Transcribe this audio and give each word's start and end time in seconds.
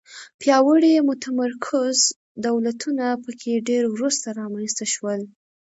پیاوړي 0.41 0.93
متمرکز 1.09 1.97
دولتونه 2.47 3.05
په 3.23 3.31
کې 3.39 3.63
ډېر 3.69 3.83
وروسته 3.93 4.27
رامنځته 4.39 4.85
شول. 4.93 5.21